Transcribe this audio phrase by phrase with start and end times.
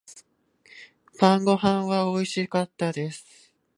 [1.19, 3.53] 晩御飯は美味しかったです。